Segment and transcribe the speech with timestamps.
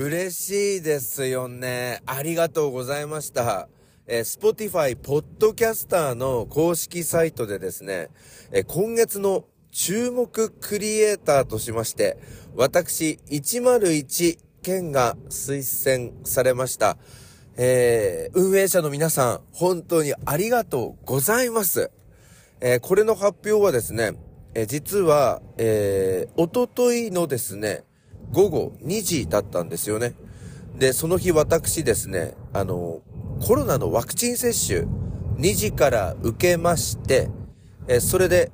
[0.00, 2.02] 嬉しいですよね。
[2.06, 3.68] ありがとうございました。
[4.06, 8.08] えー、Spotify ポッドキャスターの公式サイトでですね、
[8.52, 12.16] えー、今月の注目クリエイターとしまして、
[12.54, 16.96] 私101件が推薦されました。
[17.56, 21.90] えー、運営者の皆さん、本当にありがとうございます。
[22.60, 24.12] えー、これの発表はですね、
[24.54, 27.82] えー、実は、えー、おとといのですね、
[28.32, 30.14] 午後2時だったんですよね。
[30.78, 33.00] で、その日私ですね、あの、
[33.40, 34.86] コロナのワクチン接種、
[35.38, 37.30] 2時から受けまして、
[37.86, 38.52] えそれで、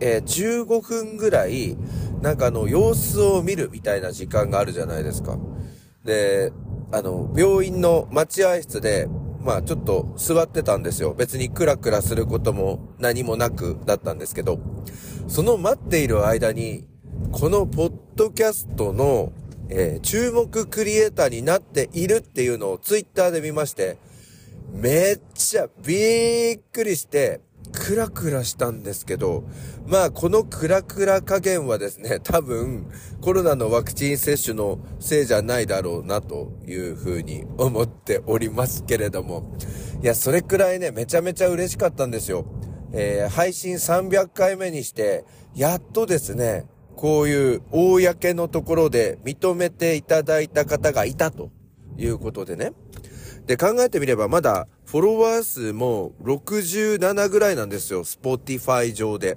[0.00, 1.76] え15分ぐらい、
[2.20, 5.38] なんかあの、様子を見るみたいな時間があるじゃないですか。
[6.04, 6.52] で、
[6.92, 9.08] あの、病院の待合室で、
[9.40, 11.14] まあちょっと座ってたんですよ。
[11.14, 14.58] 別にクラクラすることも何もなくだったんですけど、
[15.28, 16.86] その待っている間に、
[17.34, 19.32] このポッドキャストの、
[19.68, 23.98] えー、注目クリエイターになっているっていうのをツイッターで見まして、
[24.72, 27.40] めっちゃびっくりして、
[27.72, 29.42] クラクラしたんですけど、
[29.84, 32.86] まあこのクラクラ加減はですね、多分
[33.20, 39.56] コロナのワクチン接種のせいじゃないだろうなというふうに思っておりますけれども、
[40.00, 42.46] いや、それくらいね、めちゃめちゃ嬉しかったんですよ。
[42.92, 51.50] えー、配信300回目にして、やっとですね、こういう公のところで認めていただいた方がいたと
[51.96, 52.72] いうことでね。
[53.46, 58.04] で、考えてみればまだフォロワー数も67ぐらいなんですよ。
[58.04, 59.36] スポティファイ上で。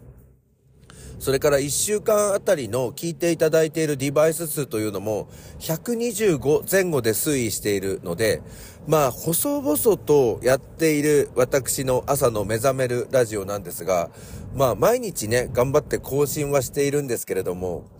[1.19, 5.27] それから1週間あたりの聞いていただいているデバイス数というのも
[5.59, 8.41] 125前後で推移しているので、
[8.87, 14.11] まあ、細々とやっている私の朝の目覚めるラジオなんですが、
[14.57, 17.91] まあ、毎日ね、頑張って更新はしているんですけれども、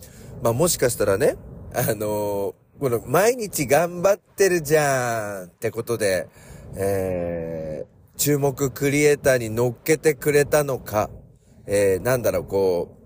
[0.41, 1.36] まあ、もしかしたらね、
[1.72, 2.55] あのー、こ
[2.89, 6.28] の毎日頑張ってるじゃんってことで、
[6.75, 11.12] えー、注目クリエイターに乗っけてくれたのか、
[11.67, 12.97] えー、なんだろう、こ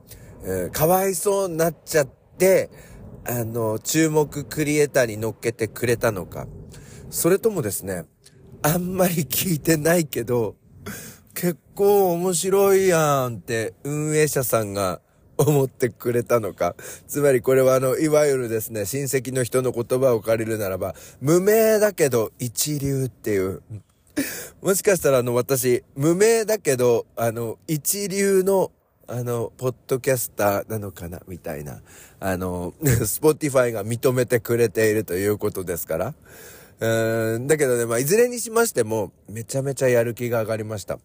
[0.45, 2.07] う、えー、かわいそうになっちゃっ
[2.37, 2.69] て、
[3.27, 6.47] あの、注目クリエイターに乗っけてくれたのか。
[7.09, 8.05] それともですね、
[8.61, 10.55] あんまり聞いてないけど、
[11.33, 15.01] 結構面白いやんって運営者さんが
[15.37, 16.75] 思ってくれたのか。
[17.07, 23.61] つまりこれはあの、いわゆるですね、親戚の人の言葉を借りるならば、無名だけど一流っていう。
[24.61, 28.71] もしかしたらあの、私、無名だけど、あの、一流の
[29.07, 31.81] あの、ポッドキャスターなのかなみたいな。
[32.21, 32.73] あの、
[33.05, 36.13] スポティファイが認めてくれているということですから。
[36.79, 40.97] うん、だけどね、まあ、いずれにしましても、めちゃめちゃやる気が上がりました。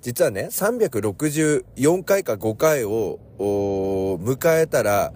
[0.00, 5.12] 実はね、364回か5回を、迎えたら、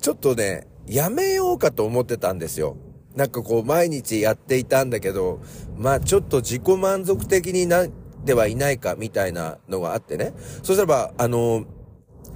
[0.00, 2.76] ちょっとね、やめようかと思ってたんですよ。
[3.14, 5.40] なんかこう、毎日やっていたんだけど、
[5.76, 7.88] まあちょっと自己満足的になっ
[8.24, 10.34] てはいないか、みたいなのがあってね。
[10.62, 11.64] そしたらば、あの、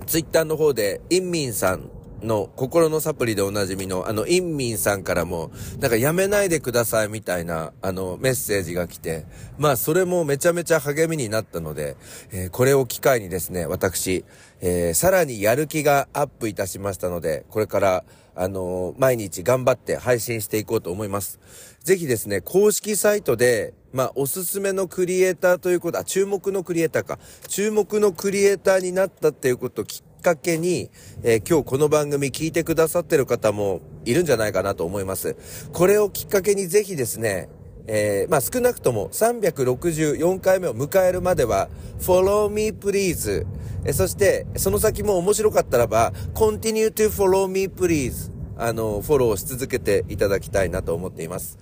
[0.06, 1.90] ツイッターの方で、インミンさん
[2.22, 9.26] の心のサプリでおなじみのあのインミンさんからも、なんかやめないでくださいみたいなあのメッセージが来て、
[9.58, 11.96] まあそれもめちゃめちゃ励みになったので、
[12.32, 14.24] えー、これを機会にですね、私、
[14.60, 21.40] えー、さらにやる気がアップいたしましたので、これからあのー、毎日頑張って配信していこうと思います。
[21.82, 27.18] ぜひですね、公式サイトで、まあ、おすすめのクリエイターということ、あ、注目のクリエイターか。
[27.48, 30.90] 注目のクリエイターになったっていうことをきっっかけに、
[31.22, 35.36] えー、今日この番組聞いてくださってる方もいるんじゃないかなと思います。
[35.72, 37.48] これをきっかけにぜひですね、
[37.86, 41.68] えー、まあ少なくとも364回目を迎えるまでは、
[42.00, 43.46] follow me please。
[43.84, 48.32] えそして、その先も面白かったらば、continue to follow me please。
[48.56, 51.58] あの、フォローし続けていただきたいなと思っています。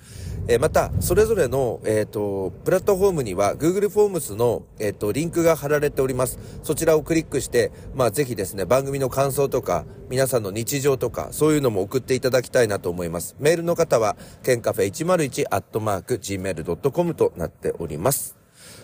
[0.49, 6.39] えまた、それぞれの、えっ、ー、と、プラットフォームには Google フォームスの、えっ、ー、と、リンクが貼られております。
[6.63, 13.35] そちらをクリックして、まあ、ぜひですね、番組の感想とか、皆さんの日常とか、そういうのも送っていただきたいなと思います。
[13.41, 18.37] メールの方は、ケンカフェ101アットマーク gmail.com となっております。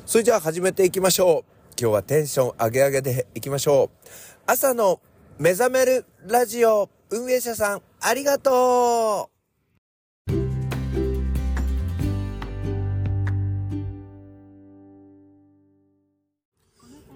[0.05, 1.53] それじゃあ始めていきましょう。
[1.81, 4.09] 今日はテンション上げ上げでいきましょう。
[4.47, 5.01] 朝の
[5.39, 9.42] 目覚めるラジオ運営者さん、ありがとう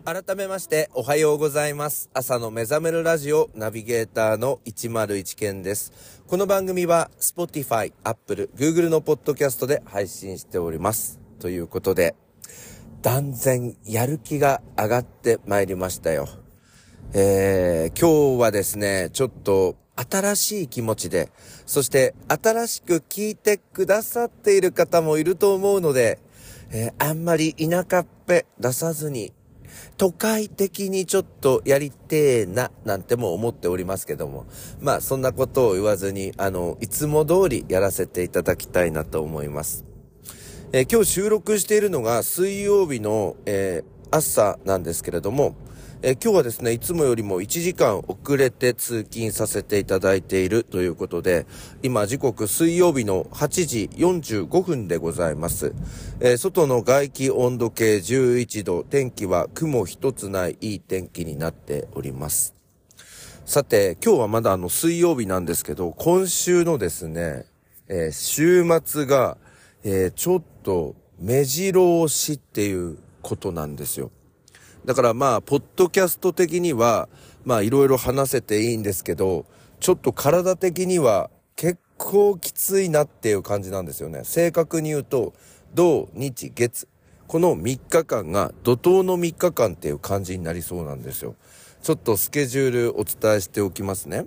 [0.07, 2.11] 改めましておはようございます。
[2.15, 6.23] 朝の目覚めるラジオナビゲーターの101健です。
[6.29, 11.19] この番組は Spotify、Apple、Google のポッドキャストで配信しております。
[11.41, 12.15] ということで、
[13.03, 16.29] 断然やる気が上がってまいりましたよ。
[17.13, 21.33] えー、今日はですね、ちょっと新しい気持ちで、
[21.67, 26.21] そして新しく聞いてくださっている方もいると思うので、
[26.71, 29.33] えー、あんまり田舎っぺ出さずに、
[29.97, 34.47] 都会的にちょっとやりてえな、なんても思っておりますけども。
[34.81, 39.85] まあ、そんなことを言わずに、あの、いつも通りやらせていただきたいなと思います。
[40.73, 45.55] えー、今日収録しているのが水曜日の、えー、朝なんですけれども、
[46.09, 51.49] え今日はですね、いつもよりも1時間遅れて通勤させていただいているということで、
[51.83, 55.75] 今時刻水曜日の8時45分でございます。
[56.21, 62.55] えー、外の外気温度計11度、天気は雲一つないいい天気になっております。
[63.45, 67.47] さて、今日はまだあの水曜日なんですけど、今週のですね、
[67.89, 69.39] えー、週末が、
[69.83, 74.13] えー、ちょっと目白押しっていうことなんですよ。
[74.87, 77.09] だからまあ、ポッドキャスト的には、
[77.45, 79.45] まあいろいろ話せていいんですけど、
[79.81, 84.21] ちょっと体的には結構きついなっていう感じなんですよね。
[84.23, 85.35] 正確に言うと、
[85.75, 86.89] 土、日、月。
[87.27, 91.35] この3日間が怒涛の3日間っていう感じになりそうなんですよ。
[91.83, 94.27] ちょっとスケジュールお伝えしておきますね。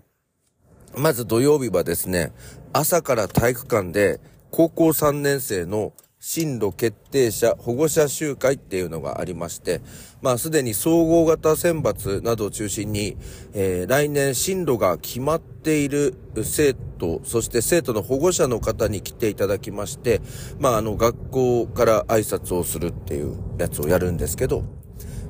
[0.98, 2.34] まず土曜日はですね、
[2.74, 4.20] 朝から体育館で
[4.52, 9.82] 高校3年生の進路決定者保護者集会っていうのがありまして、
[10.22, 13.16] まあすでに総合型選抜などを中心に、
[13.54, 20.22] えー、来年進路が決まっている生徒、そして生徒の保護者の方に来ていただきまして、
[20.60, 24.66] まああの学校から挨拶をするっていうやつをやるんですけど、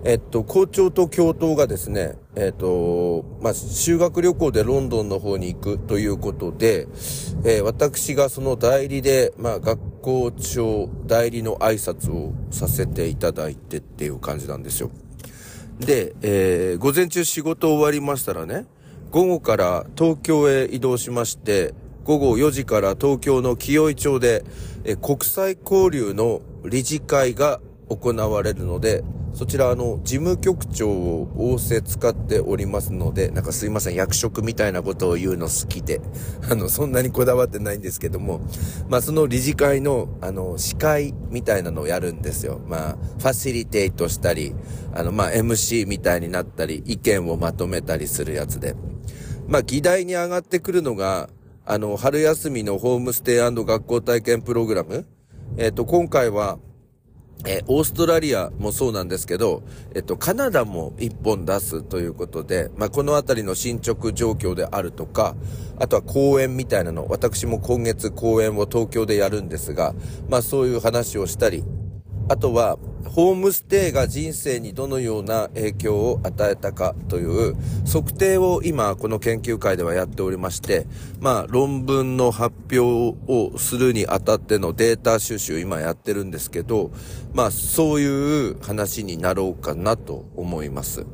[0.05, 6.87] えっと、校長と教頭がですね、えっと、まあ、修学旅行でロンドンの方に行くということで、
[7.43, 14.91] えー、私がその代理で、まあ、学校長代理の挨拶をさせていただいてっていう感じなんですよ。
[15.79, 18.65] で、えー、午前中仕事終わりましたらね、
[19.11, 21.73] 午後から東京へ移動しまして、
[22.03, 24.43] 午後4時から東京の清井町で、
[24.83, 27.59] え国際交流の理事会が
[27.89, 29.03] 行われるので、
[29.33, 36.01] そちらあの、事務局長を仰せ使っておりますので、なんかすいません、役職みたいなことを言うの好きで、
[36.49, 38.41] あの、そんなにこだわってないんですけども、
[38.89, 42.59] まあその理事会の、あの、司会みたいなのをやるんですよ。
[42.67, 44.55] まあ、ファシリテイトしたり、
[44.93, 48.75] あの、まあ MC みたいになったり、意見をまとめたりするやつで。
[49.47, 51.29] まあ議題に上がってくるのが、
[51.65, 55.05] あの、春休みのホームステイ学校体験プログラム。
[55.57, 56.57] えっ、ー、と、今回は、
[57.45, 59.63] えー、オーストラリアもそうなんですけど、
[59.95, 65.35] えっと、カナダも一本出すということで、まあ、このあたりの進捗状況であるとか、
[65.79, 69.95] あとは公演みたいなの、私も今月公演を東京でやるんですが、
[70.27, 71.63] まあ、そういう話をしたり、
[72.29, 77.55] あとは、ホームステイが人生にどのような影響を与えたかという
[77.91, 80.85] 測定を今この研究会ではやっておりまして、
[81.19, 86.91] まあ論文の発表をするにあたってのデータ収集を今やってるんですけど、
[87.33, 91.07] まあそういう話になろうかなと思います。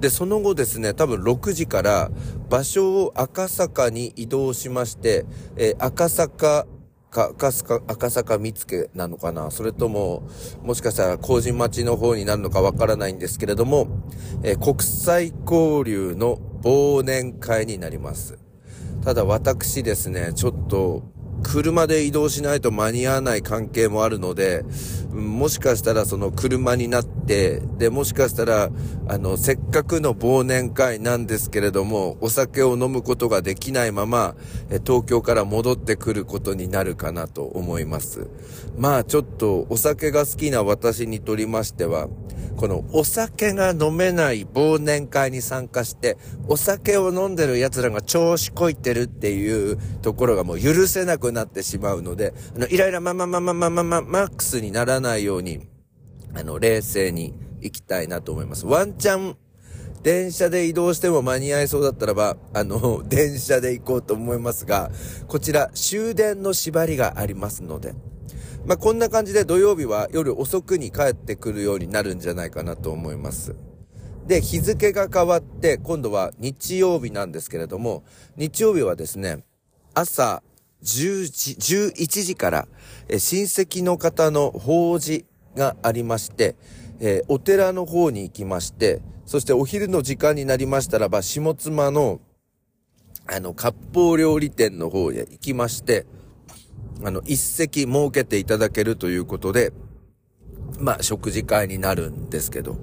[0.00, 2.10] で、その後ですね、多分6時から
[2.48, 5.26] 場所を赤坂に移動しまして、
[5.56, 6.66] えー、赤坂
[7.14, 9.50] か、すか、赤坂見附なのかな？
[9.52, 10.28] それとも、
[10.62, 13.86] もしかしたら麹町の方になるのかわからないんですけれども、
[14.42, 18.36] えー、国際交流の忘年会になります。
[19.04, 21.13] ただ私ですね、ちょっと、
[21.44, 24.64] 車で移動しないと間に合わない関係もあるので、
[25.12, 28.70] もしかしたらその車になって、で、もしかしたら、
[29.06, 34.34] あの、せっかくの忘年会なんですけれども、お酒を飲むことができないまま、
[34.84, 38.26] 東京から戻ってくることになるかなと思います。
[38.76, 42.08] まあちょっとお酒が好きな私にとりましては、
[42.56, 46.16] このお酒が飲めない忘年会に参加して、
[46.48, 55.66] お酒を飲んでる奴らが調子こいてるっていうところがもう許せなくなってしまうので、あの、イライラまままままままマックスにならないように、
[56.34, 58.66] あの、冷静に行きたいなと思います。
[58.66, 59.36] ワンチャン、
[60.02, 64.90] 電車で移動しても間に合いそうだったらば、あの、電車で行こうと思いますが、
[65.28, 67.94] こちら終電の縛りがありますので、
[68.66, 73.54] まあ、こんな感じで土曜日は夜遅くに帰ってくるようになるんじゃないかなと思います。
[74.26, 78.04] で、日付が変わって、今度は日曜日なんですけれども、
[78.36, 79.44] 日曜日はですね、
[79.92, 80.42] 朝
[80.82, 82.68] 10時、11時から、
[83.08, 86.56] え親戚の方の法事がありまして、
[87.00, 92.20] えー、お寺の方に行きまして、そしてお昼の時間になりましたらば、下妻の、
[93.26, 96.06] あの、割烹料理店の方へ行きまして、
[97.04, 99.72] あの、一席設けていただけるということで、
[100.80, 102.78] まあ、食事会になるんですけど、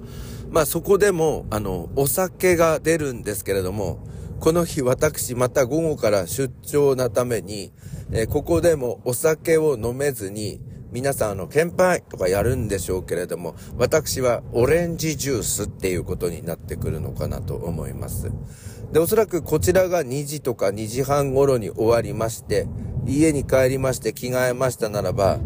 [0.50, 4.06] まあ、そこでも、あの、お酒が出るんですけれども、
[4.38, 7.72] この日私また午後から出張なために、
[8.12, 10.60] えー、ここでもお酒を飲めずに、
[10.92, 18.30] 皆さんあの、乾杯とかやるんでしょうけれども、私はオレンジジュースっていうことになってくるのかなと思います。
[18.92, 22.66] で、おそらくこちらが2時とか2時半頃に終わりまして、
[23.06, 25.38] 家に帰りまして着替えましたならば、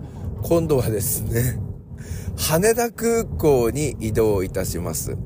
[0.43, 1.59] 今度はですね、
[2.37, 5.17] 羽田空港に移動いたします。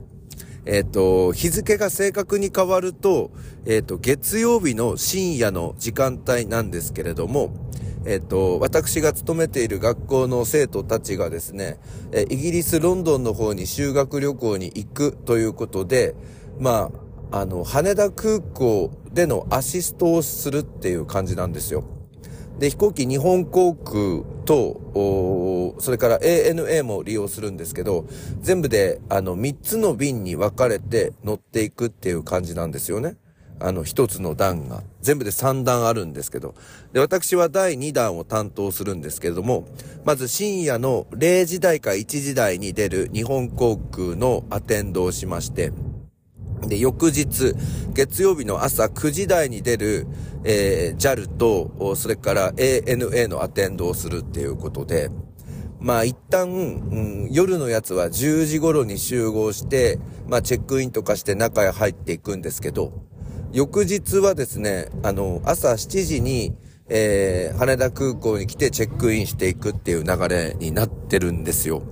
[0.66, 3.32] えっ、ー、と、日付が正確に変わると、
[3.66, 7.52] えっ、ー、と、月曜日の深夜の時間帯なんですけれども、
[8.06, 11.78] えっと、私が勤めている学校の生徒たちがですね、
[12.12, 16.14] えイギリス・ロンドンの方に修学旅行に行くということで、
[16.58, 16.90] ま
[17.30, 21.84] あ、あの、羽田空港でのアシストをするっていう感じなんですよ。
[22.60, 28.04] で、飛行機日本航空と、それから ANA も利用するんですけど、
[28.42, 33.16] 全部であの3つの便に分かれて乗っていくっていう感じなんですよね。
[33.60, 34.82] あの、一つの段が。
[35.00, 36.54] 全部で三段あるんですけど。
[36.92, 39.66] で、私は第2弾を担当するんですけれども、
[40.04, 45.72] まず深夜の0時台か1時台に出る日本航空のアテンドをしまして、
[46.66, 47.54] で、翌日、
[47.92, 50.06] 月曜日の朝9時台に出る、
[50.44, 55.10] えー、JAL と、それから ANA のアテンドをするっていうことで、
[55.80, 59.98] まあ一旦、うん、夜のやつは10時頃に集合して、
[60.28, 62.92] まあチェックインとかして中へ入っていくんですけど、
[63.52, 66.54] 翌日はですね、あの、朝7時に、
[66.88, 71.82] えー、羽田空港に来てチェックインしていくっていう流れになってるんですよ。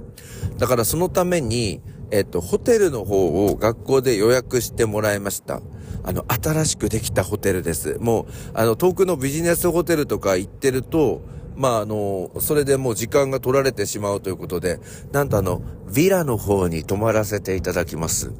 [0.58, 5.60] だからそのために、えっと、ホテルの方を学校で予約してもらいました。
[6.04, 7.98] あの、新しくできたホテルです。
[8.00, 11.20] もう、あの、遠くのビジネスホテルとか行ってると、
[11.56, 14.78] まあ、あの、それでもう時間が取られてしまうということで、
[15.12, 18.32] なんとあの、ヴィラの方に泊まらせていただきます。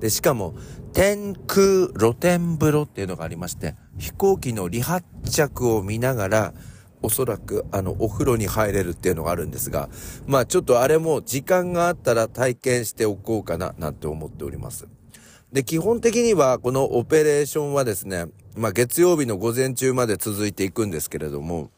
[0.00, 0.54] で、しかも、
[0.92, 6.54] 天空露天風呂っていうのがありまして、飛行機の離発着を見ながら、
[7.02, 9.88] おそらくあのお風呂に入れるっていうのがあるんですが、
[10.26, 14.88] まあちょっとあれも時間があったら体験しておこうかななんて思っております。
[15.52, 18.26] で、基本的にはこのオペレーションはですね、
[18.56, 21.70] まあ月曜日の午前中まで続いていくんですけれども、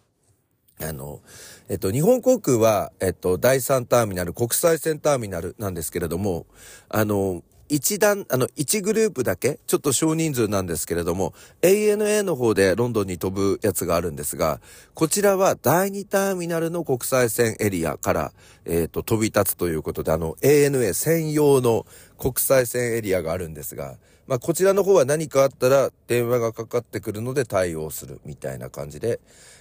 [0.82, 1.20] あの、
[1.68, 6.46] えっと、日本航空は、えっと、第3ターミナル、国際線ターミナルなんですけれども、
[6.88, 14.60] あの、一段、あの、一グループだけ、ちょっと少人数なんですけれども、ANA の方でロンドンに飛ぶやつがあるんですが、
[14.92, 18.32] こちらは第2ターミナルの国際線エリアから、
[18.64, 21.86] えっ、ー、と、飛び立つということで、あの、ANA 専用の
[22.18, 29.20] 国際線エリアがあるんですが、まあ、こちらの方は何かあったら電話がかかってくるので対応するみたいな感じで、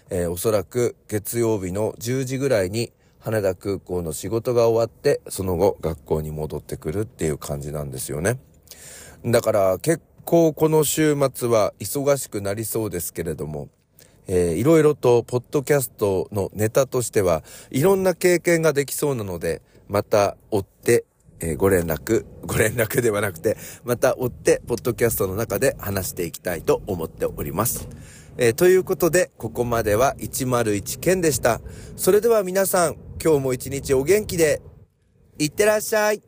[0.09, 8.39] えー、おそらく月曜日の10時ぐらいに羽田空港の仕事が終わって、その後学校に戻ってくるっていう感じなんですよね。
[9.25, 13.67] だから結構この週末は忙しくなりそうですけれども、
[14.27, 21.03] えー、いろいろとポッドキャストのネタとしてはいろんな経験ができそうなので、また追って、
[21.39, 27.89] えー、ご連絡、ご連絡ではなくて、また追って、ポッドキャストの中で話していきたいと思っております。
[28.37, 31.59] えー、ということで、ここまでは101件でした。
[31.95, 34.61] それでは皆さん、今日も一日お元気で、
[35.37, 36.23] いってらっしゃい。